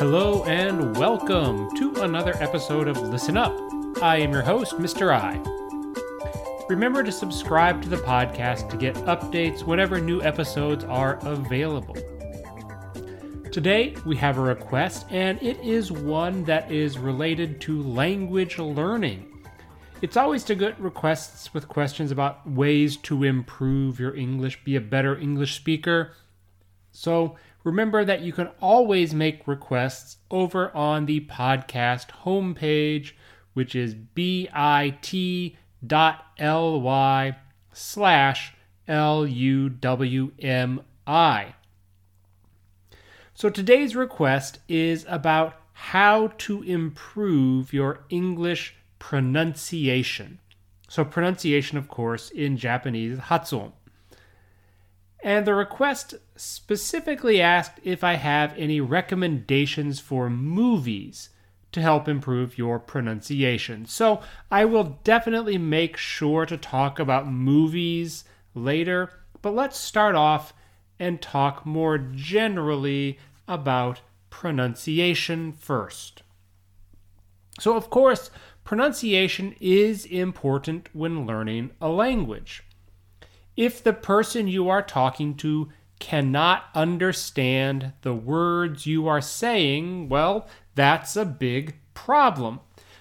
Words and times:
Hello 0.00 0.44
and 0.44 0.96
welcome 0.96 1.70
to 1.76 1.92
another 1.96 2.34
episode 2.42 2.88
of 2.88 2.96
Listen 2.96 3.36
Up. 3.36 3.52
I 4.02 4.16
am 4.16 4.32
your 4.32 4.40
host, 4.40 4.78
Mr. 4.78 5.12
I. 5.12 5.36
Remember 6.70 7.02
to 7.02 7.12
subscribe 7.12 7.82
to 7.82 7.90
the 7.90 7.98
podcast 7.98 8.70
to 8.70 8.78
get 8.78 8.94
updates 8.94 9.62
whenever 9.62 10.00
new 10.00 10.22
episodes 10.22 10.84
are 10.84 11.18
available. 11.20 11.98
Today, 13.52 13.94
we 14.06 14.16
have 14.16 14.38
a 14.38 14.40
request, 14.40 15.04
and 15.10 15.38
it 15.42 15.60
is 15.60 15.92
one 15.92 16.44
that 16.44 16.72
is 16.72 16.96
related 16.96 17.60
to 17.60 17.82
language 17.82 18.58
learning. 18.58 19.30
It's 20.00 20.16
always 20.16 20.44
to 20.44 20.54
get 20.54 20.80
requests 20.80 21.52
with 21.52 21.68
questions 21.68 22.10
about 22.10 22.48
ways 22.48 22.96
to 22.96 23.22
improve 23.22 24.00
your 24.00 24.16
English, 24.16 24.64
be 24.64 24.76
a 24.76 24.80
better 24.80 25.18
English 25.18 25.56
speaker. 25.56 26.12
So 26.90 27.36
remember 27.64 28.04
that 28.04 28.22
you 28.22 28.32
can 28.32 28.48
always 28.60 29.14
make 29.14 29.46
requests 29.46 30.16
over 30.30 30.74
on 30.76 31.06
the 31.06 31.20
podcast 31.20 32.08
homepage, 32.24 33.12
which 33.54 33.74
is 33.74 33.94
bit.ly 33.94 34.52
slash 37.72 38.54
L-U-W-M-I. 38.88 39.74
So 43.34 43.48
today's 43.48 43.96
request 43.96 44.58
is 44.68 45.06
about 45.08 45.54
how 45.72 46.28
to 46.38 46.62
improve 46.62 47.72
your 47.72 48.00
English 48.10 48.74
pronunciation. 48.98 50.40
So 50.88 51.04
pronunciation, 51.04 51.78
of 51.78 51.88
course, 51.88 52.30
in 52.30 52.56
Japanese, 52.58 53.18
hatsuon. 53.18 53.72
And 55.22 55.46
the 55.46 55.54
request 55.54 56.14
specifically 56.36 57.40
asked 57.40 57.78
if 57.84 58.02
I 58.02 58.14
have 58.14 58.54
any 58.56 58.80
recommendations 58.80 60.00
for 60.00 60.30
movies 60.30 61.30
to 61.72 61.80
help 61.80 62.08
improve 62.08 62.58
your 62.58 62.78
pronunciation. 62.78 63.86
So 63.86 64.20
I 64.50 64.64
will 64.64 64.98
definitely 65.04 65.58
make 65.58 65.96
sure 65.96 66.46
to 66.46 66.56
talk 66.56 66.98
about 66.98 67.30
movies 67.30 68.24
later, 68.54 69.10
but 69.42 69.54
let's 69.54 69.78
start 69.78 70.14
off 70.14 70.52
and 70.98 71.22
talk 71.22 71.64
more 71.64 71.98
generally 71.98 73.18
about 73.46 74.00
pronunciation 74.30 75.52
first. 75.52 76.22
So, 77.58 77.76
of 77.76 77.90
course, 77.90 78.30
pronunciation 78.64 79.54
is 79.60 80.06
important 80.06 80.88
when 80.92 81.26
learning 81.26 81.70
a 81.80 81.88
language. 81.88 82.62
If 83.60 83.84
the 83.84 83.92
person 83.92 84.48
you 84.48 84.70
are 84.70 84.80
talking 84.80 85.34
to 85.34 85.68
cannot 85.98 86.64
understand 86.74 87.92
the 88.00 88.14
words 88.14 88.86
you 88.86 89.06
are 89.06 89.20
saying, 89.20 90.08
well, 90.08 90.48
that's 90.74 91.14
a 91.14 91.26
big 91.26 91.76
problem. 91.92 92.60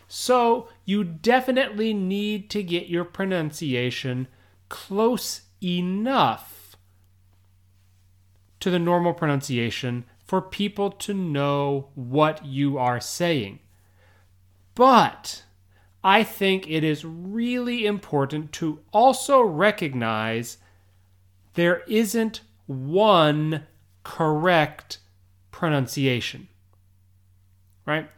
So, 0.09 0.67
you 0.83 1.05
definitely 1.05 1.93
need 1.93 2.49
to 2.49 2.61
get 2.61 2.89
your 2.89 3.05
pronunciation 3.05 4.27
close 4.67 5.43
enough 5.63 6.75
to 8.59 8.69
the 8.69 8.79
normal 8.79 9.13
pronunciation 9.13 10.03
for 10.25 10.41
people 10.41 10.91
to 10.91 11.13
know 11.13 11.87
what 11.95 12.45
you 12.45 12.77
are 12.77 12.99
saying. 12.99 13.59
But 14.75 15.45
I 16.03 16.23
think 16.23 16.69
it 16.69 16.83
is 16.83 17.03
really 17.03 17.85
important 17.85 18.51
to 18.53 18.79
also 18.93 19.41
recognize 19.41 20.57
there 21.55 21.81
isn't 21.87 22.41
one 22.67 23.65
correct 24.03 24.99
pronunciation. 25.51 26.47
Right? 27.85 28.09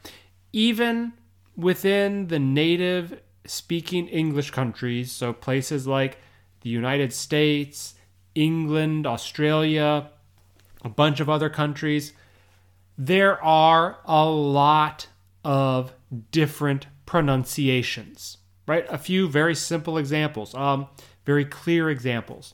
Even 0.53 1.13
within 1.55 2.27
the 2.27 2.39
native 2.39 3.21
speaking 3.45 4.07
English 4.07 4.51
countries, 4.51 5.11
so 5.11 5.33
places 5.33 5.87
like 5.87 6.17
the 6.61 6.69
United 6.69 7.11
States, 7.13 7.95
England, 8.35 9.07
Australia, 9.07 10.09
a 10.83 10.89
bunch 10.89 11.19
of 11.19 11.29
other 11.29 11.49
countries, 11.49 12.13
there 12.97 13.43
are 13.43 13.97
a 14.05 14.25
lot 14.25 15.07
of 15.43 15.93
different 16.31 16.85
pronunciations, 17.05 18.37
right? 18.67 18.85
A 18.89 18.97
few 18.97 19.27
very 19.27 19.55
simple 19.55 19.97
examples, 19.97 20.53
um, 20.55 20.87
very 21.25 21.45
clear 21.45 21.89
examples. 21.89 22.53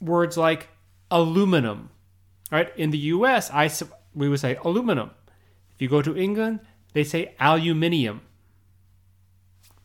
Words 0.00 0.36
like 0.36 0.68
aluminum, 1.10 1.90
right? 2.50 2.72
In 2.76 2.90
the 2.90 2.98
US, 2.98 3.50
I, 3.50 3.70
we 4.14 4.28
would 4.28 4.40
say 4.40 4.56
aluminum. 4.64 5.10
If 5.74 5.82
you 5.82 5.88
go 5.88 6.02
to 6.02 6.16
England, 6.16 6.60
they 6.92 7.04
say 7.04 7.34
aluminium. 7.38 8.22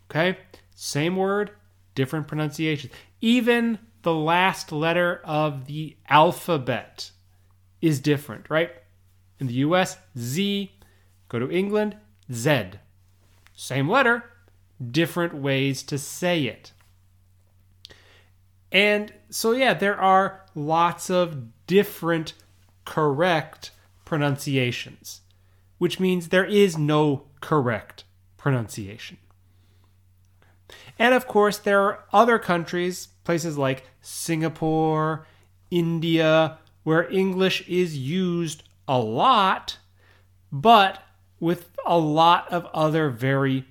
Okay? 0.10 0.38
Same 0.76 1.16
word, 1.16 1.52
different 1.94 2.28
pronunciation. 2.28 2.90
Even 3.22 3.80
the 4.02 4.14
last 4.14 4.72
letter 4.72 5.22
of 5.24 5.66
the 5.66 5.98
alphabet 6.10 7.12
is 7.82 8.00
different, 8.00 8.50
right? 8.50 8.72
In 9.40 9.48
the 9.48 9.54
US, 9.56 9.98
Z. 10.18 10.72
Go 11.28 11.40
to 11.40 11.52
England, 11.52 11.98
Z. 12.32 12.72
Same 13.56 13.90
letter, 13.90 14.24
different 14.92 15.34
ways 15.34 15.82
to 15.84 15.98
say 15.98 16.44
it. 16.44 16.74
And 18.72 19.14
so, 19.30 19.54
yeah, 19.54 19.74
there 19.74 20.00
are 20.00 20.42
lots 20.54 21.10
of 21.10 21.66
different 21.66 22.34
correct 22.84 23.72
pronunciations, 24.04 25.22
which 25.78 26.00
means 26.00 26.28
there 26.28 26.46
is 26.46 26.78
no 26.78 27.24
correct 27.40 28.04
pronunciation. 28.38 29.18
And 31.00 31.14
of 31.14 31.28
course, 31.28 31.58
there 31.58 31.82
are 31.82 32.04
other 32.12 32.40
countries, 32.40 33.08
places 33.24 33.58
like 33.58 33.86
Singapore, 34.02 35.26
India, 35.72 36.58
where 36.84 37.10
English 37.12 37.68
is 37.68 37.98
used 37.98 38.64
a 38.88 39.00
lot, 39.00 39.78
but 40.52 41.02
with 41.46 41.70
a 41.86 41.96
lot 41.96 42.52
of 42.52 42.66
other 42.74 43.12
very 43.12 43.64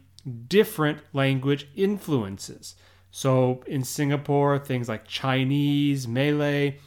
different 0.47 1.01
language 1.13 1.67
influences. 1.75 2.77
So 3.11 3.65
in 3.67 3.83
Singapore, 3.83 4.61
things 4.61 4.89
like 4.89 5.09
Chinese, 5.09 6.07
Malay, 6.07 6.79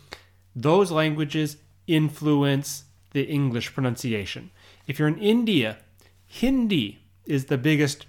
those 0.55 0.89
languages 0.89 1.57
influence 1.87 2.85
the 3.11 3.23
English 3.23 3.73
pronunciation. 3.73 4.49
If 4.87 4.97
you're 4.97 5.09
in 5.09 5.17
India, 5.17 5.79
Hindi 6.25 6.99
is 7.25 7.47
the 7.47 7.57
biggest 7.57 8.05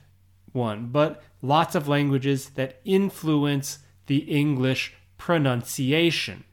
one, 0.53 0.87
but 0.93 1.21
lots 1.43 1.75
of 1.75 1.89
languages 1.89 2.51
that 2.51 2.81
influence 2.85 3.81
the 4.07 4.19
English 4.19 4.95
pronunciation. 5.17 6.45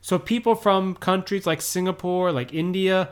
So 0.00 0.18
people 0.18 0.56
from 0.56 0.96
countries 0.96 1.46
like 1.46 1.62
Singapore, 1.62 2.32
like 2.32 2.52
India, 2.52 3.10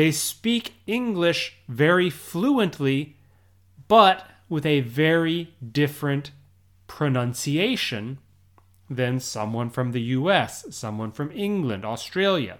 they 0.00 0.10
speak 0.10 0.76
English 0.86 1.58
very 1.68 2.08
fluently, 2.08 3.18
but 3.86 4.26
with 4.48 4.64
a 4.64 4.80
very 4.80 5.54
different 5.60 6.30
pronunciation 6.86 8.16
than 8.88 9.20
someone 9.20 9.68
from 9.68 9.92
the 9.92 10.00
US, 10.16 10.64
someone 10.74 11.12
from 11.12 11.30
England, 11.32 11.84
Australia. 11.84 12.56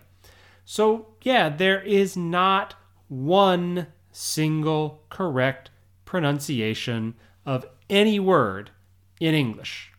So, 0.67 1.15
yeah, 1.23 1.49
there 1.49 1.81
is 1.81 2.15
not 2.15 2.75
one 3.09 3.87
single 4.13 5.07
correct 5.09 5.71
pronunciation 6.05 7.15
of 7.47 7.65
any 7.89 8.21
word 8.21 8.71
in 9.19 9.35
English. 9.35 9.93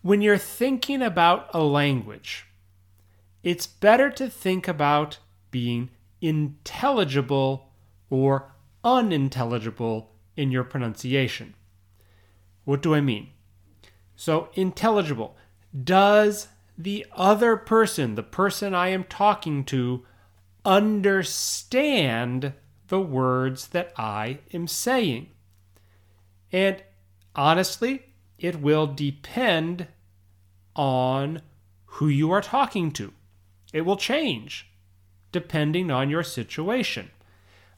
When 0.00 0.22
you're 0.22 0.38
thinking 0.38 1.02
about 1.02 1.50
a 1.52 1.60
language, 1.62 2.47
it's 3.48 3.66
better 3.66 4.10
to 4.10 4.28
think 4.28 4.68
about 4.68 5.16
being 5.50 5.88
intelligible 6.20 7.72
or 8.10 8.52
unintelligible 8.84 10.12
in 10.36 10.52
your 10.52 10.64
pronunciation. 10.64 11.54
What 12.64 12.82
do 12.82 12.94
I 12.94 13.00
mean? 13.00 13.28
So, 14.16 14.50
intelligible. 14.52 15.34
Does 15.82 16.48
the 16.76 17.06
other 17.12 17.56
person, 17.56 18.16
the 18.16 18.22
person 18.22 18.74
I 18.74 18.88
am 18.88 19.04
talking 19.04 19.64
to, 19.64 20.04
understand 20.66 22.52
the 22.88 23.00
words 23.00 23.68
that 23.68 23.94
I 23.96 24.40
am 24.52 24.66
saying? 24.66 25.30
And 26.52 26.82
honestly, 27.34 28.12
it 28.38 28.60
will 28.60 28.86
depend 28.86 29.86
on 30.76 31.40
who 31.86 32.08
you 32.08 32.30
are 32.30 32.42
talking 32.42 32.90
to. 32.92 33.14
It 33.72 33.82
will 33.82 33.96
change 33.96 34.70
depending 35.32 35.90
on 35.90 36.10
your 36.10 36.22
situation. 36.22 37.10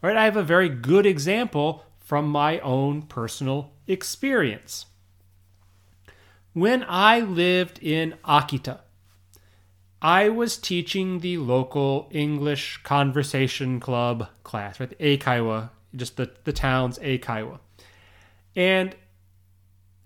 All 0.03 0.09
right, 0.09 0.17
I 0.17 0.25
have 0.25 0.37
a 0.37 0.43
very 0.43 0.69
good 0.69 1.05
example 1.05 1.85
from 1.99 2.29
my 2.29 2.59
own 2.61 3.03
personal 3.03 3.73
experience. 3.87 4.87
When 6.53 6.85
I 6.89 7.21
lived 7.21 7.79
in 7.83 8.15
Akita, 8.25 8.81
I 10.03 10.29
was 10.31 10.57
teaching 10.57 11.21
the 11.21 11.37
local 11.37 12.09
English 12.11 12.81
conversation 12.83 13.79
club 13.79 14.29
class, 14.43 14.81
right? 14.81 14.89
The 14.89 15.19
Eikaiwa, 15.19 15.71
just 15.95 16.17
the, 16.17 16.31
the 16.45 16.53
town's 16.53 16.99
Eikaiwa. 16.99 17.59
And 18.57 18.97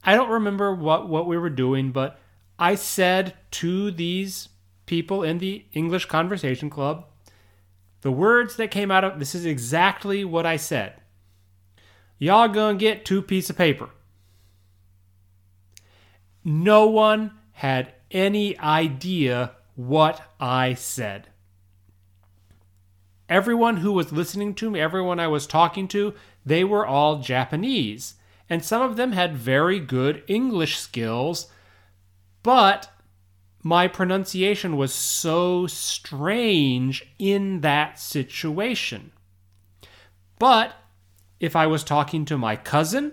I 0.03 0.17
don't 0.17 0.31
remember 0.31 0.75
what, 0.75 1.09
what 1.09 1.27
we 1.27 1.39
were 1.39 1.51
doing, 1.51 1.93
but 1.93 2.19
I 2.59 2.75
said 2.75 3.35
to 3.53 3.91
these 3.91 4.49
people 4.87 5.23
in 5.23 5.39
the 5.39 5.65
English 5.73 6.07
conversation 6.07 6.71
club, 6.71 7.07
the 8.03 8.13
words 8.13 8.57
that 8.57 8.71
came 8.71 8.91
out 8.91 9.05
of 9.05 9.19
this 9.19 9.35
is 9.35 9.45
exactly 9.45 10.25
what 10.25 10.45
I 10.45 10.57
said. 10.57 11.01
Y'all 12.19 12.49
gonna 12.49 12.79
get 12.79 13.05
two 13.05 13.23
pieces 13.23 13.51
of 13.51 13.57
paper. 13.57 13.91
No 16.45 16.87
one 16.87 17.33
had 17.53 17.95
any 18.11 18.59
idea 18.59 19.53
what 19.75 20.21
I 20.39 20.75
said. 20.75 21.29
Everyone 23.29 23.79
who 23.79 23.93
was 23.93 24.13
listening 24.13 24.55
to 24.57 24.71
me, 24.71 24.81
everyone 24.81 25.19
I 25.19 25.29
was 25.29 25.47
talking 25.47 25.89
to, 25.89 26.15
they 26.45 26.63
were 26.63 26.87
all 26.87 27.19
Japanese. 27.19 28.15
And 28.51 28.63
some 28.63 28.83
of 28.83 28.97
them 28.97 29.13
had 29.13 29.37
very 29.37 29.81
good 29.81 30.23
English 30.27 30.79
skills, 30.79 31.47
but 32.43 32.94
my 33.67 33.89
pronunciation 33.89 34.77
was 34.77 34.93
so 34.93 35.67
strange 35.67 37.07
in 37.19 37.63
that 37.63 37.99
situation. 37.99 39.11
But 40.39 40.75
if 41.41 41.57
I 41.57 41.67
was 41.67 41.83
talking 41.83 42.27
to 42.27 42.37
my 42.37 42.57
cousin, 42.57 43.13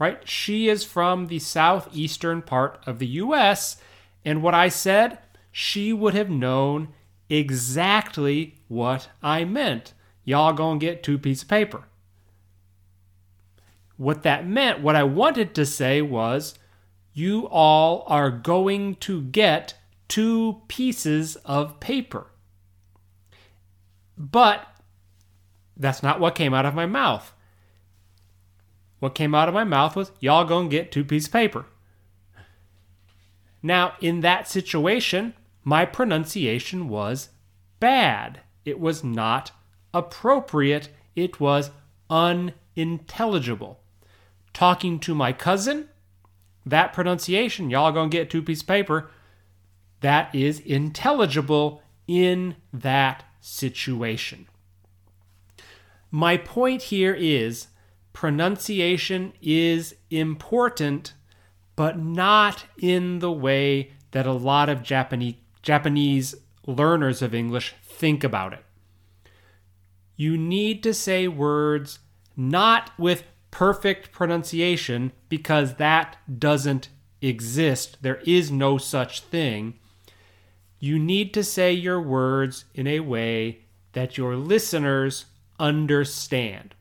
right, 0.00 0.28
she 0.28 0.68
is 0.68 0.82
from 0.82 1.28
the 1.28 1.38
southeastern 1.38 2.42
part 2.42 2.82
of 2.84 2.98
the 2.98 3.06
US, 3.06 3.76
and 4.24 4.42
what 4.42 4.54
I 4.54 4.68
said, 4.68 5.18
she 5.52 5.92
would 5.92 6.14
have 6.14 6.28
known 6.28 6.88
exactly 7.28 8.56
what 8.66 9.08
I 9.22 9.44
meant. 9.44 9.94
Y'all 10.24 10.52
gonna 10.52 10.80
get 10.80 11.04
two 11.04 11.16
pieces 11.16 11.44
of 11.44 11.48
paper. 11.48 11.84
What 13.96 14.24
that 14.24 14.48
meant, 14.48 14.80
what 14.80 14.96
I 14.96 15.04
wanted 15.04 15.54
to 15.54 15.64
say 15.64 16.02
was, 16.02 16.58
you 17.12 17.46
all 17.46 18.02
are 18.08 18.30
going 18.30 18.96
to 18.96 19.22
get 19.22 19.74
two 20.12 20.60
pieces 20.68 21.36
of 21.36 21.80
paper. 21.80 22.26
But 24.18 24.66
that's 25.74 26.02
not 26.02 26.20
what 26.20 26.34
came 26.34 26.52
out 26.52 26.66
of 26.66 26.74
my 26.74 26.84
mouth. 26.84 27.32
What 28.98 29.14
came 29.14 29.34
out 29.34 29.48
of 29.48 29.54
my 29.54 29.64
mouth 29.64 29.96
was, 29.96 30.12
y'all 30.20 30.44
gonna 30.44 30.68
get 30.68 30.92
two 30.92 31.02
pieces 31.02 31.28
of 31.28 31.32
paper. 31.32 31.64
Now, 33.62 33.94
in 34.02 34.20
that 34.20 34.46
situation, 34.46 35.32
my 35.64 35.86
pronunciation 35.86 36.90
was 36.90 37.30
bad. 37.80 38.42
It 38.66 38.78
was 38.78 39.02
not 39.02 39.52
appropriate. 39.94 40.90
It 41.16 41.40
was 41.40 41.70
unintelligible. 42.10 43.80
Talking 44.52 45.00
to 45.00 45.14
my 45.14 45.32
cousin, 45.32 45.88
that 46.66 46.92
pronunciation, 46.92 47.70
y'all 47.70 47.92
gonna 47.92 48.10
get 48.10 48.28
two 48.28 48.42
pieces 48.42 48.60
of 48.60 48.68
paper, 48.68 49.10
that 50.02 50.34
is 50.34 50.60
intelligible 50.60 51.82
in 52.06 52.56
that 52.72 53.24
situation. 53.40 54.46
My 56.10 56.36
point 56.36 56.82
here 56.82 57.14
is 57.14 57.68
pronunciation 58.12 59.32
is 59.40 59.94
important, 60.10 61.14
but 61.74 61.98
not 61.98 62.66
in 62.78 63.20
the 63.20 63.32
way 63.32 63.92
that 64.10 64.26
a 64.26 64.32
lot 64.32 64.68
of 64.68 64.82
Japanese, 64.82 65.36
Japanese 65.62 66.34
learners 66.66 67.22
of 67.22 67.34
English 67.34 67.74
think 67.82 68.22
about 68.22 68.52
it. 68.52 68.64
You 70.16 70.36
need 70.36 70.82
to 70.82 70.92
say 70.92 71.26
words 71.26 72.00
not 72.36 72.90
with 72.98 73.24
perfect 73.50 74.12
pronunciation 74.12 75.12
because 75.28 75.76
that 75.76 76.16
doesn't 76.38 76.88
exist. 77.20 77.98
There 78.02 78.20
is 78.26 78.50
no 78.50 78.78
such 78.78 79.20
thing 79.20 79.78
you 80.82 80.98
need 80.98 81.32
to 81.32 81.44
say 81.44 81.72
your 81.72 82.02
words 82.02 82.64
in 82.74 82.88
a 82.88 82.98
way 82.98 83.60
that 83.92 84.18
your 84.18 84.34
listeners 84.34 85.26
understand. 85.60 86.74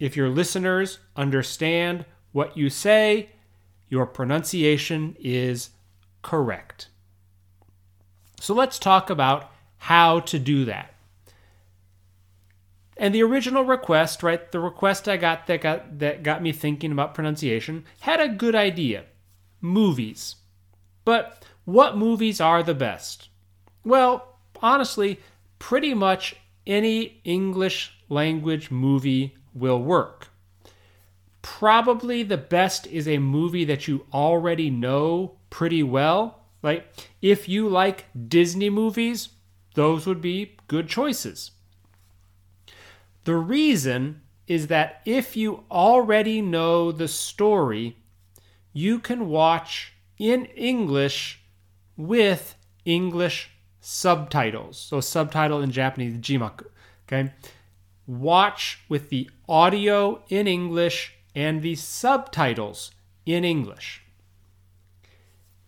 If 0.00 0.16
your 0.16 0.30
listeners 0.30 1.00
understand 1.14 2.06
what 2.32 2.56
you 2.56 2.70
say, 2.70 3.28
your 3.90 4.06
pronunciation 4.06 5.18
is 5.20 5.68
correct. 6.22 6.88
So 8.40 8.54
let's 8.54 8.78
talk 8.78 9.10
about 9.10 9.52
how 9.76 10.20
to 10.20 10.38
do 10.38 10.64
that. 10.64 10.94
And 12.96 13.14
the 13.14 13.22
original 13.22 13.64
request, 13.64 14.22
right, 14.22 14.50
the 14.50 14.60
request 14.60 15.10
I 15.10 15.18
got 15.18 15.46
that 15.48 15.60
got 15.60 15.98
that 15.98 16.22
got 16.22 16.42
me 16.42 16.52
thinking 16.52 16.90
about 16.90 17.14
pronunciation 17.14 17.84
had 18.00 18.18
a 18.18 18.28
good 18.28 18.54
idea. 18.54 19.04
Movies. 19.60 20.36
But 21.04 21.44
what 21.66 21.98
movies 21.98 22.40
are 22.40 22.62
the 22.62 22.74
best? 22.74 23.28
Well, 23.84 24.38
honestly, 24.62 25.20
pretty 25.58 25.94
much 25.94 26.36
any 26.66 27.20
English 27.24 27.98
language 28.08 28.70
movie 28.70 29.36
will 29.52 29.82
work. 29.82 30.28
Probably 31.42 32.22
the 32.22 32.36
best 32.36 32.86
is 32.86 33.06
a 33.06 33.18
movie 33.18 33.64
that 33.64 33.86
you 33.86 34.06
already 34.12 34.70
know 34.70 35.38
pretty 35.50 35.82
well. 35.82 36.44
Like, 36.62 36.86
if 37.20 37.48
you 37.48 37.68
like 37.68 38.06
Disney 38.28 38.70
movies, 38.70 39.30
those 39.74 40.06
would 40.06 40.20
be 40.20 40.56
good 40.68 40.88
choices. 40.88 41.50
The 43.24 43.36
reason 43.36 44.22
is 44.46 44.68
that 44.68 45.02
if 45.04 45.36
you 45.36 45.64
already 45.70 46.40
know 46.40 46.92
the 46.92 47.08
story, 47.08 47.96
you 48.72 49.00
can 49.00 49.28
watch 49.28 49.94
in 50.18 50.44
English 50.46 51.42
with 51.96 52.56
English 52.84 53.50
subtitles. 53.80 54.78
So, 54.78 55.00
subtitle 55.00 55.62
in 55.62 55.70
Japanese, 55.70 56.18
jimaku. 56.18 56.66
Okay. 57.06 57.32
Watch 58.06 58.80
with 58.88 59.10
the 59.10 59.30
audio 59.48 60.22
in 60.28 60.46
English 60.46 61.14
and 61.34 61.62
the 61.62 61.74
subtitles 61.74 62.90
in 63.24 63.44
English. 63.44 64.02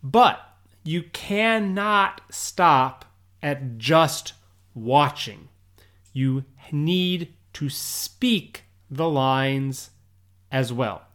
But 0.02 0.40
you 0.84 1.02
cannot 1.12 2.22
stop 2.30 3.04
at 3.42 3.78
just 3.78 4.34
watching. 4.74 5.48
You 6.12 6.44
need 6.72 7.34
to 7.54 7.68
speak 7.68 8.64
the 8.90 9.08
lines 9.08 9.90
as 10.50 10.72
well. 10.72 11.07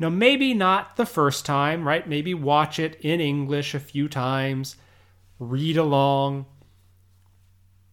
Now, 0.00 0.08
maybe 0.08 0.54
not 0.54 0.96
the 0.96 1.04
first 1.04 1.44
time, 1.44 1.86
right? 1.86 2.08
Maybe 2.08 2.32
watch 2.32 2.78
it 2.78 2.98
in 3.02 3.20
English 3.20 3.74
a 3.74 3.80
few 3.80 4.08
times, 4.08 4.76
read 5.38 5.76
along. 5.76 6.46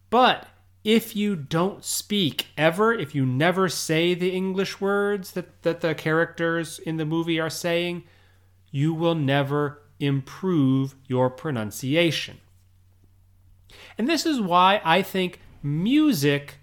But 0.08 0.48
if 0.82 1.14
you 1.14 1.36
don't 1.36 1.84
speak 1.84 2.46
ever, 2.56 2.94
if 2.94 3.14
you 3.14 3.26
never 3.26 3.68
say 3.68 4.14
the 4.14 4.30
English 4.30 4.80
words 4.80 5.32
that, 5.32 5.62
that 5.64 5.82
the 5.82 5.94
characters 5.94 6.78
in 6.78 6.96
the 6.96 7.04
movie 7.04 7.38
are 7.38 7.50
saying, 7.50 8.04
you 8.70 8.94
will 8.94 9.14
never 9.14 9.82
improve 10.00 10.94
your 11.08 11.28
pronunciation. 11.28 12.38
And 13.98 14.08
this 14.08 14.24
is 14.24 14.40
why 14.40 14.80
I 14.82 15.02
think 15.02 15.40
music 15.62 16.54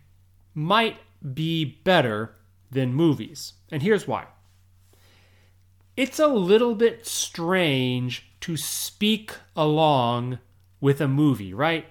might 0.56 0.98
be 1.36 1.66
better 1.84 2.34
than 2.72 2.96
movies. 2.96 3.54
And 3.72 3.84
here's 3.84 4.08
why 4.08 4.26
it's 5.98 6.20
a 6.20 6.28
little 6.28 6.76
bit 6.76 7.06
strange 7.06 8.30
to 8.42 8.58
speak 8.58 9.34
along 9.56 10.40
with 10.82 11.02
a 11.02 11.08
movie, 11.08 11.54
right? 11.54 11.86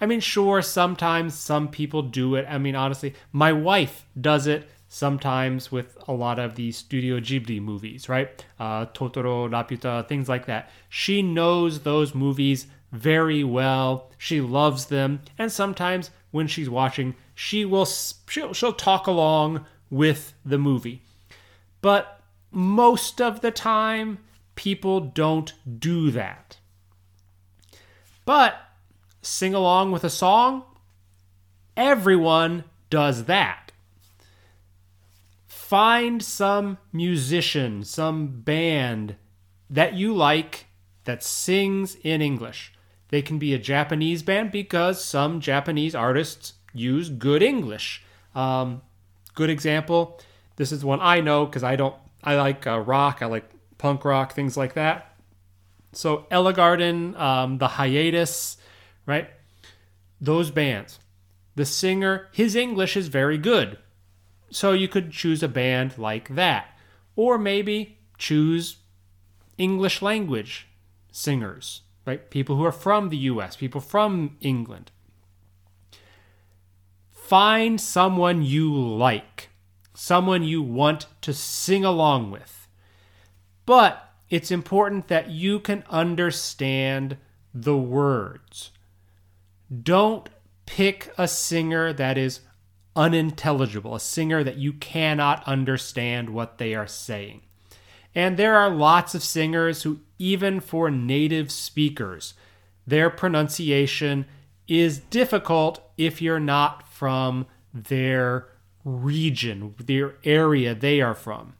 I 0.00 0.06
mean, 0.06 0.20
sure, 0.20 0.62
sometimes 0.62 1.34
some 1.34 1.68
people 1.68 2.02
do 2.02 2.34
it. 2.34 2.46
I 2.48 2.58
mean, 2.58 2.76
honestly, 2.76 3.14
my 3.32 3.52
wife 3.52 4.06
does 4.20 4.46
it 4.46 4.68
sometimes 4.88 5.72
with 5.72 5.96
a 6.06 6.12
lot 6.12 6.38
of 6.38 6.54
the 6.54 6.70
Studio 6.72 7.18
Ghibli 7.18 7.60
movies, 7.60 8.08
right? 8.08 8.44
Uh, 8.58 8.86
Totoro, 8.86 9.48
Laputa, 9.48 10.06
things 10.08 10.28
like 10.28 10.46
that. 10.46 10.70
She 10.88 11.22
knows 11.22 11.80
those 11.80 12.14
movies 12.14 12.66
very 12.92 13.42
well. 13.42 14.10
She 14.16 14.40
loves 14.40 14.86
them, 14.86 15.20
and 15.38 15.50
sometimes 15.50 16.10
when 16.30 16.46
she's 16.46 16.70
watching, 16.70 17.14
she 17.34 17.64
will 17.64 17.86
she'll, 17.86 18.52
she'll 18.52 18.72
talk 18.72 19.06
along 19.06 19.66
with 19.90 20.34
the 20.44 20.58
movie. 20.58 21.02
But 21.80 22.15
most 22.56 23.20
of 23.20 23.42
the 23.42 23.50
time, 23.50 24.16
people 24.54 24.98
don't 25.00 25.52
do 25.78 26.10
that. 26.10 26.56
But 28.24 28.56
sing 29.20 29.52
along 29.52 29.92
with 29.92 30.04
a 30.04 30.10
song, 30.10 30.64
everyone 31.76 32.64
does 32.88 33.24
that. 33.24 33.72
Find 35.46 36.22
some 36.22 36.78
musician, 36.94 37.84
some 37.84 38.40
band 38.40 39.16
that 39.68 39.92
you 39.92 40.14
like 40.14 40.64
that 41.04 41.22
sings 41.22 41.96
in 41.96 42.22
English. 42.22 42.72
They 43.10 43.20
can 43.20 43.38
be 43.38 43.52
a 43.52 43.58
Japanese 43.58 44.22
band 44.22 44.50
because 44.50 45.04
some 45.04 45.40
Japanese 45.40 45.94
artists 45.94 46.54
use 46.72 47.10
good 47.10 47.42
English. 47.42 48.02
Um, 48.34 48.80
good 49.34 49.50
example. 49.50 50.18
This 50.56 50.72
is 50.72 50.86
one 50.86 51.00
I 51.02 51.20
know 51.20 51.44
because 51.44 51.62
I 51.62 51.76
don't. 51.76 51.94
I 52.26 52.34
like 52.34 52.66
uh, 52.66 52.80
rock. 52.80 53.22
I 53.22 53.26
like 53.26 53.48
punk 53.78 54.04
rock, 54.04 54.34
things 54.34 54.56
like 54.56 54.74
that. 54.74 55.16
So 55.92 56.26
Ellegarden, 56.30 57.18
um, 57.18 57.58
the 57.58 57.68
Hiatus, 57.68 58.58
right? 59.06 59.30
Those 60.20 60.50
bands. 60.50 60.98
The 61.54 61.64
singer, 61.64 62.28
his 62.32 62.54
English 62.54 62.96
is 62.96 63.08
very 63.08 63.38
good. 63.38 63.78
So 64.50 64.72
you 64.72 64.88
could 64.88 65.12
choose 65.12 65.42
a 65.42 65.48
band 65.48 65.96
like 65.96 66.34
that. 66.34 66.76
Or 67.14 67.38
maybe 67.38 67.98
choose 68.18 68.76
English 69.56 70.02
language 70.02 70.68
singers, 71.10 71.82
right? 72.04 72.28
People 72.30 72.56
who 72.56 72.64
are 72.64 72.72
from 72.72 73.08
the 73.08 73.16
US, 73.18 73.56
people 73.56 73.80
from 73.80 74.36
England. 74.40 74.90
Find 77.10 77.80
someone 77.80 78.42
you 78.42 78.72
like, 78.72 79.48
someone 79.96 80.44
you 80.44 80.62
want 80.62 81.06
to 81.22 81.32
sing 81.32 81.84
along 81.84 82.30
with. 82.30 82.68
But 83.64 84.12
it's 84.28 84.50
important 84.50 85.08
that 85.08 85.30
you 85.30 85.58
can 85.58 85.84
understand 85.88 87.16
the 87.54 87.76
words. 87.76 88.70
Don't 89.82 90.28
pick 90.66 91.12
a 91.16 91.26
singer 91.26 91.92
that 91.92 92.18
is 92.18 92.40
unintelligible, 92.94 93.94
a 93.94 94.00
singer 94.00 94.44
that 94.44 94.58
you 94.58 94.72
cannot 94.74 95.42
understand 95.46 96.30
what 96.30 96.58
they 96.58 96.74
are 96.74 96.86
saying. 96.86 97.40
And 98.14 98.36
there 98.36 98.56
are 98.56 98.70
lots 98.70 99.14
of 99.14 99.22
singers 99.22 99.82
who, 99.82 100.00
even 100.18 100.60
for 100.60 100.90
native 100.90 101.50
speakers, 101.50 102.34
their 102.86 103.10
pronunciation 103.10 104.26
is 104.68 104.98
difficult 104.98 105.80
if 105.96 106.20
you're 106.20 106.40
not 106.40 106.88
from 106.88 107.46
their 107.72 108.48
region, 108.86 109.74
their 109.78 110.14
area 110.24 110.74
they 110.74 111.00
are 111.00 111.14
from. 111.14 111.54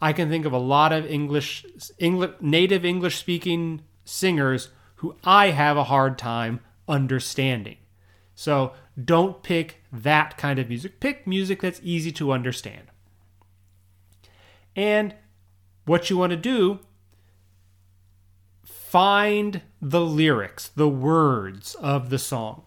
I 0.00 0.12
can 0.12 0.28
think 0.28 0.44
of 0.44 0.52
a 0.52 0.58
lot 0.58 0.92
of 0.92 1.06
English, 1.06 1.64
English 1.98 2.32
native 2.40 2.84
English 2.84 3.16
speaking 3.16 3.82
singers 4.04 4.68
who 4.96 5.16
I 5.24 5.50
have 5.50 5.78
a 5.78 5.84
hard 5.84 6.18
time 6.18 6.60
understanding. 6.86 7.78
So 8.34 8.74
don't 9.02 9.42
pick 9.42 9.82
that 9.90 10.36
kind 10.36 10.58
of 10.58 10.68
music. 10.68 11.00
Pick 11.00 11.26
music 11.26 11.62
that's 11.62 11.80
easy 11.82 12.12
to 12.12 12.32
understand. 12.32 12.88
And 14.76 15.14
what 15.86 16.10
you 16.10 16.18
want 16.18 16.30
to 16.30 16.36
do, 16.36 16.80
find 18.64 19.62
the 19.80 20.00
lyrics, 20.00 20.68
the 20.68 20.88
words 20.88 21.74
of 21.76 22.10
the 22.10 22.18
song. 22.18 22.64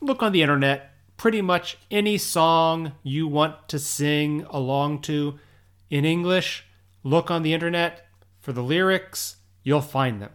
Look 0.00 0.22
on 0.22 0.32
the 0.32 0.42
internet. 0.42 0.95
Pretty 1.16 1.40
much 1.40 1.78
any 1.90 2.18
song 2.18 2.92
you 3.02 3.26
want 3.26 3.68
to 3.68 3.78
sing 3.78 4.44
along 4.50 5.00
to 5.02 5.38
in 5.88 6.04
English, 6.04 6.64
look 7.02 7.30
on 7.30 7.42
the 7.42 7.54
internet 7.54 8.06
for 8.40 8.52
the 8.52 8.62
lyrics, 8.62 9.36
you'll 9.62 9.80
find 9.80 10.20
them. 10.20 10.30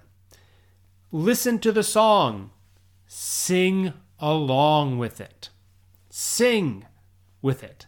Listen 1.11 1.59
to 1.59 1.71
the 1.71 1.83
song, 1.83 2.51
sing 3.05 3.93
along 4.19 4.97
with 4.97 5.19
it. 5.19 5.49
Sing 6.09 6.85
with 7.41 7.63
it. 7.63 7.85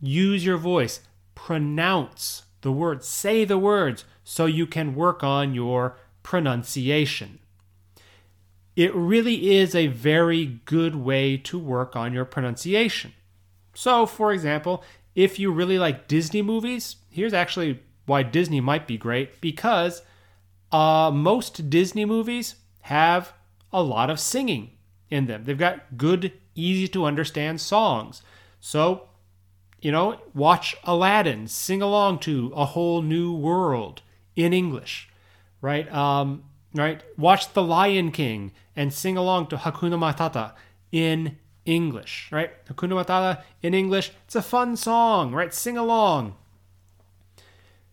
Use 0.00 0.44
your 0.44 0.56
voice, 0.56 1.00
pronounce 1.34 2.44
the 2.62 2.72
words, 2.72 3.06
say 3.06 3.44
the 3.44 3.58
words 3.58 4.04
so 4.24 4.46
you 4.46 4.66
can 4.66 4.94
work 4.94 5.22
on 5.22 5.54
your 5.54 5.96
pronunciation. 6.22 7.38
It 8.80 8.94
really 8.94 9.58
is 9.58 9.74
a 9.74 9.88
very 9.88 10.58
good 10.64 10.96
way 10.96 11.36
to 11.36 11.58
work 11.58 11.94
on 11.94 12.14
your 12.14 12.24
pronunciation. 12.24 13.12
So, 13.74 14.06
for 14.06 14.32
example, 14.32 14.82
if 15.14 15.38
you 15.38 15.52
really 15.52 15.78
like 15.78 16.08
Disney 16.08 16.40
movies, 16.40 16.96
here's 17.10 17.34
actually 17.34 17.82
why 18.06 18.22
Disney 18.22 18.58
might 18.58 18.86
be 18.86 18.96
great 18.96 19.38
because 19.42 20.00
uh, 20.72 21.10
most 21.12 21.68
Disney 21.68 22.06
movies 22.06 22.54
have 22.80 23.34
a 23.70 23.82
lot 23.82 24.08
of 24.08 24.18
singing 24.18 24.70
in 25.10 25.26
them. 25.26 25.44
They've 25.44 25.58
got 25.58 25.98
good, 25.98 26.32
easy 26.54 26.88
to 26.88 27.04
understand 27.04 27.60
songs. 27.60 28.22
So, 28.60 29.08
you 29.82 29.92
know, 29.92 30.22
watch 30.32 30.74
Aladdin, 30.84 31.48
sing 31.48 31.82
along 31.82 32.20
to 32.20 32.50
A 32.56 32.64
Whole 32.64 33.02
New 33.02 33.34
World 33.34 34.00
in 34.36 34.54
English, 34.54 35.10
right? 35.60 35.86
Um, 35.92 36.44
right? 36.74 37.02
Watch 37.16 37.52
The 37.52 37.62
Lion 37.62 38.10
King 38.12 38.52
and 38.76 38.92
sing 38.92 39.16
along 39.16 39.48
to 39.48 39.56
Hakuna 39.56 39.98
Matata 39.98 40.52
in 40.92 41.38
English, 41.64 42.28
right? 42.30 42.50
Hakuna 42.66 43.04
Matata 43.04 43.42
in 43.62 43.74
English. 43.74 44.12
It's 44.24 44.36
a 44.36 44.42
fun 44.42 44.76
song, 44.76 45.32
right? 45.32 45.52
Sing 45.52 45.76
along. 45.76 46.36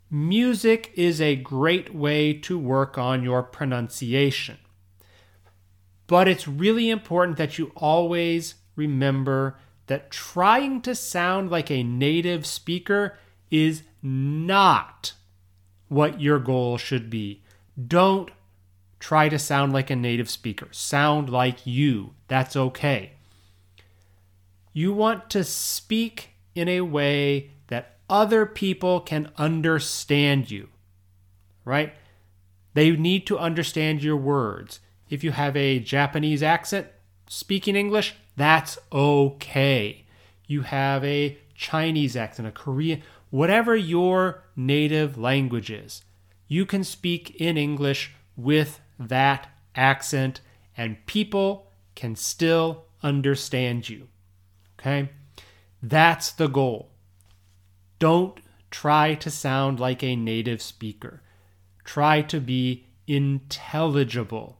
Music 0.09 0.91
is 0.95 1.19
a 1.19 1.35
great 1.35 1.93
way 1.93 2.33
to 2.33 2.57
work 2.57 2.97
on 2.97 3.23
your 3.23 3.43
pronunciation. 3.43 4.57
But 6.07 6.29
it's 6.29 6.47
really 6.47 6.89
important 6.89 7.37
that 7.37 7.57
you 7.57 7.73
always 7.75 8.55
remember 8.77 9.57
that 9.87 10.11
trying 10.11 10.81
to 10.81 10.95
sound 10.95 11.49
like 11.49 11.69
a 11.69 11.83
native 11.83 12.45
speaker 12.45 13.17
is 13.51 13.83
not 14.01 15.13
what 15.89 16.21
your 16.21 16.39
goal 16.39 16.77
should 16.77 17.09
be. 17.09 17.43
Don't 17.87 18.29
try 18.99 19.29
to 19.29 19.39
sound 19.39 19.73
like 19.73 19.89
a 19.89 19.95
native 19.95 20.29
speaker. 20.29 20.67
Sound 20.71 21.29
like 21.29 21.65
you. 21.65 22.13
That's 22.27 22.55
okay. 22.55 23.11
You 24.73 24.93
want 24.93 25.29
to 25.31 25.43
speak 25.43 26.31
in 26.55 26.67
a 26.67 26.81
way 26.81 27.51
that 27.67 27.97
other 28.09 28.45
people 28.45 28.99
can 28.99 29.31
understand 29.37 30.51
you, 30.51 30.69
right? 31.65 31.93
They 32.73 32.91
need 32.91 33.25
to 33.27 33.39
understand 33.39 34.03
your 34.03 34.17
words. 34.17 34.79
If 35.09 35.23
you 35.23 35.31
have 35.31 35.55
a 35.55 35.79
Japanese 35.79 36.43
accent 36.43 36.87
speaking 37.27 37.75
English, 37.75 38.15
that's 38.35 38.77
okay. 38.91 40.05
You 40.45 40.61
have 40.61 41.03
a 41.03 41.37
Chinese 41.55 42.15
accent, 42.15 42.47
a 42.47 42.51
Korean, 42.51 43.01
whatever 43.29 43.75
your 43.75 44.43
native 44.55 45.17
language 45.17 45.69
is, 45.71 46.03
you 46.47 46.65
can 46.65 46.83
speak 46.83 47.35
in 47.41 47.57
English 47.57 48.13
with 48.35 48.79
that 48.99 49.49
accent 49.75 50.41
and 50.75 51.05
people 51.05 51.71
can 51.95 52.15
still 52.15 52.85
understand 53.01 53.89
you. 53.89 54.07
Okay? 54.79 55.09
That's 55.81 56.31
the 56.31 56.47
goal. 56.47 56.91
Don't 57.99 58.39
try 58.69 59.15
to 59.15 59.31
sound 59.31 59.79
like 59.79 60.03
a 60.03 60.15
native 60.15 60.61
speaker. 60.61 61.21
Try 61.83 62.21
to 62.23 62.39
be 62.39 62.85
intelligible. 63.07 64.59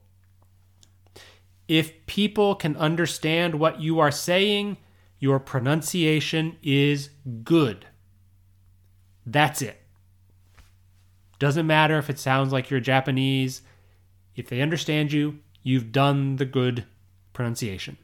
If 1.68 2.06
people 2.06 2.54
can 2.54 2.76
understand 2.76 3.56
what 3.56 3.80
you 3.80 4.00
are 4.00 4.10
saying, 4.10 4.78
your 5.18 5.38
pronunciation 5.38 6.56
is 6.62 7.10
good. 7.44 7.86
That's 9.26 9.60
it. 9.60 9.82
Doesn't 11.38 11.66
matter 11.66 11.98
if 11.98 12.08
it 12.08 12.18
sounds 12.18 12.52
like 12.52 12.70
you're 12.70 12.80
Japanese. 12.80 13.62
If 14.38 14.48
they 14.48 14.62
understand 14.62 15.12
you, 15.12 15.40
you've 15.64 15.90
done 15.90 16.36
the 16.36 16.44
good 16.44 16.84
pronunciation. 17.32 17.98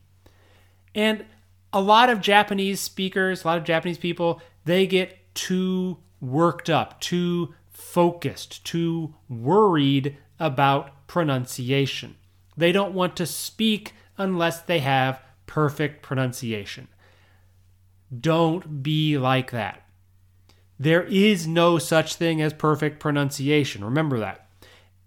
And 0.95 1.25
a 1.73 1.81
lot 1.81 2.11
of 2.11 2.21
Japanese 2.21 2.81
speakers, 2.81 3.45
a 3.45 3.47
lot 3.47 3.59
of 3.59 3.65
Japanese 3.65 3.99
people, 3.99 4.43
they 4.65 4.87
get 4.87 5.35
too 5.35 5.99
worked 6.21 6.69
up, 6.69 7.01
too 7.01 7.55
focused, 7.71 8.65
too 8.65 9.15
worried 9.29 10.17
about 10.41 11.07
pronunciation. 11.07 12.17
They 12.57 12.73
don't 12.73 12.95
want 12.95 13.17
to 13.17 13.27
speak 13.27 13.93
unless 14.19 14.61
they 14.61 14.81
have 14.81 15.21
perfect 15.47 16.03
pronunciation. 16.03 16.89
Don't 18.21 18.83
be 18.83 19.19
like 19.19 19.53
that. 19.53 19.83
There 20.79 21.05
is 21.05 21.47
no 21.47 21.79
such 21.79 22.17
thing 22.17 22.43
as 22.43 22.53
perfect 22.53 22.99
pronunciation. 22.99 23.85
Remember 23.85 24.19
that. 24.19 24.49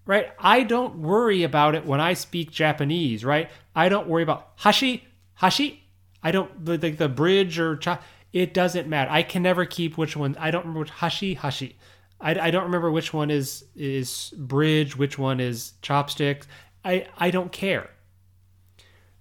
Right? 0.07 0.31
I 0.39 0.63
don't 0.63 0.99
worry 0.99 1.43
about 1.43 1.75
it 1.75 1.85
when 1.85 2.01
I 2.01 2.13
speak 2.13 2.49
Japanese, 2.49 3.23
right? 3.23 3.51
I 3.75 3.89
don't 3.89 4.07
worry 4.07 4.23
about 4.23 4.53
hashi, 4.55 5.03
hashi, 5.35 5.83
I 6.23 6.31
don't 6.31 6.65
like 6.65 6.97
the 6.97 7.09
bridge 7.09 7.59
or 7.59 7.75
cha- 7.75 8.01
it 8.33 8.53
doesn't 8.53 8.87
matter. 8.87 9.11
I 9.11 9.23
can 9.23 9.43
never 9.43 9.65
keep 9.65 9.97
which 9.97 10.17
one. 10.17 10.35
I 10.39 10.51
don't 10.51 10.61
remember 10.61 10.81
which 10.81 10.89
hashi 10.89 11.35
hashi. 11.35 11.77
I, 12.19 12.37
I 12.39 12.51
don't 12.51 12.63
remember 12.63 12.91
which 12.91 13.13
one 13.13 13.29
is 13.29 13.65
is 13.75 14.33
bridge, 14.37 14.97
which 14.97 15.17
one 15.17 15.39
is 15.39 15.73
chopsticks. 15.81 16.47
I 16.83 17.07
I 17.17 17.31
don't 17.31 17.51
care. 17.51 17.89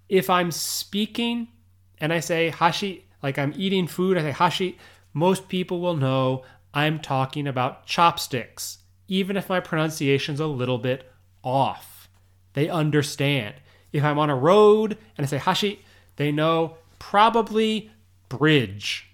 If 0.09 0.31
I'm 0.31 0.50
speaking 0.50 1.49
and 1.99 2.12
I 2.12 2.21
say 2.21 2.50
hashi, 2.50 3.07
like 3.23 3.38
I'm 3.38 3.52
eating 3.57 3.87
food, 3.87 4.16
I 4.16 4.23
say 4.23 4.31
hashi, 4.33 4.78
most 5.12 5.49
people 5.49 5.81
will 5.81 5.97
know 5.97 6.45
I'm 6.75 6.99
talking 6.99 7.47
about 7.47 7.87
chopsticks, 7.87 8.78
even 9.09 9.37
if 9.37 9.49
my 9.49 9.61
pronunciation's 9.61 10.41
a 10.41 10.47
little 10.47 10.79
bit 10.79 11.11
off. 11.43 12.09
They 12.55 12.69
understand. 12.69 13.55
If 13.93 14.03
I'm 14.05 14.19
on 14.19 14.31
a 14.31 14.37
road 14.37 14.99
and 15.17 15.27
I 15.27 15.29
say 15.29 15.39
hashi, 15.39 15.85
they 16.17 16.33
know 16.33 16.79
probably 16.99 17.91
bridge. 18.29 19.09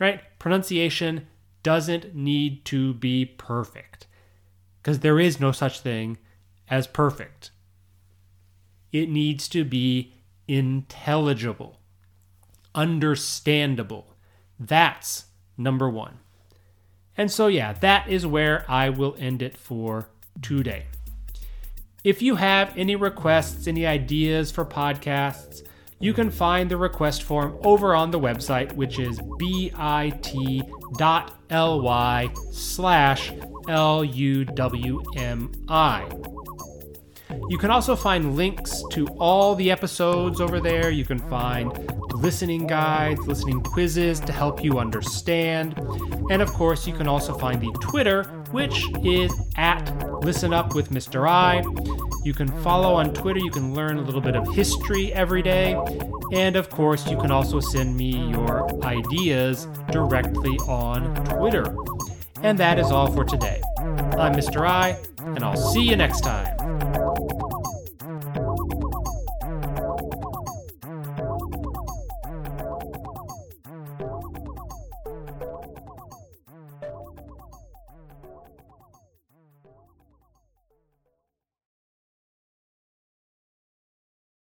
Right? 0.00 0.20
Pronunciation 0.38 1.26
doesn't 1.62 2.14
need 2.14 2.64
to 2.66 2.94
be 2.94 3.24
perfect 3.24 4.06
because 4.80 5.00
there 5.00 5.18
is 5.18 5.40
no 5.40 5.50
such 5.50 5.80
thing 5.80 6.18
as 6.70 6.86
perfect. 6.86 7.50
It 8.92 9.08
needs 9.10 9.48
to 9.48 9.64
be 9.64 10.14
intelligible, 10.46 11.80
understandable. 12.74 14.14
That's 14.60 15.24
number 15.58 15.90
one. 15.90 16.18
And 17.16 17.30
so, 17.30 17.46
yeah, 17.46 17.72
that 17.74 18.08
is 18.08 18.26
where 18.26 18.64
I 18.68 18.90
will 18.90 19.16
end 19.18 19.42
it 19.42 19.56
for 19.56 20.08
today. 20.42 20.84
If 22.04 22.22
you 22.22 22.36
have 22.36 22.76
any 22.76 22.94
requests, 22.94 23.66
any 23.66 23.86
ideas 23.86 24.50
for 24.50 24.64
podcasts, 24.64 25.62
you 25.98 26.12
can 26.12 26.30
find 26.30 26.70
the 26.70 26.76
request 26.76 27.22
form 27.22 27.58
over 27.64 27.94
on 27.94 28.10
the 28.10 28.20
website, 28.20 28.72
which 28.74 28.98
is 28.98 29.18
bit.ly 29.38 30.28
slash 32.52 33.32
L-U-W-M-I. 33.68 34.46
You 37.48 37.58
can 37.58 37.70
also 37.70 37.96
find 37.96 38.36
links 38.36 38.82
to 38.92 39.06
all 39.18 39.54
the 39.54 39.70
episodes 39.70 40.40
over 40.40 40.60
there. 40.60 40.90
You 40.90 41.04
can 41.04 41.18
find 41.18 41.72
listening 42.14 42.66
guides, 42.66 43.20
listening 43.26 43.62
quizzes 43.62 44.20
to 44.20 44.32
help 44.32 44.64
you 44.64 44.78
understand. 44.78 45.78
And 46.30 46.42
of 46.42 46.52
course, 46.52 46.86
you 46.86 46.94
can 46.94 47.06
also 47.06 47.36
find 47.36 47.60
the 47.60 47.70
Twitter, 47.80 48.24
which 48.50 48.84
is 49.04 49.32
at 49.56 49.84
Listen 50.24 50.52
Up 50.52 50.74
with 50.74 50.90
Mr. 50.90 51.28
I. 51.28 51.62
You 52.24 52.34
can 52.34 52.48
follow 52.62 52.94
on 52.94 53.14
Twitter. 53.14 53.38
You 53.38 53.50
can 53.50 53.74
learn 53.74 53.98
a 53.98 54.02
little 54.02 54.20
bit 54.20 54.34
of 54.34 54.52
history 54.54 55.12
every 55.12 55.42
day. 55.42 55.80
And 56.32 56.56
of 56.56 56.70
course, 56.70 57.06
you 57.08 57.16
can 57.16 57.30
also 57.30 57.60
send 57.60 57.96
me 57.96 58.30
your 58.30 58.84
ideas 58.84 59.68
directly 59.90 60.56
on 60.66 61.14
Twitter. 61.26 61.76
And 62.42 62.58
that 62.58 62.78
is 62.78 62.90
all 62.90 63.10
for 63.12 63.24
today. 63.24 63.62
I'm 63.78 64.34
Mr. 64.34 64.66
I, 64.66 64.98
and 65.20 65.44
I'll 65.44 65.56
see 65.56 65.82
you 65.82 65.96
next 65.96 66.22
time. 66.22 66.55